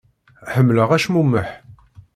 [0.53, 1.49] Ḥemmleɣ acmumeḥ.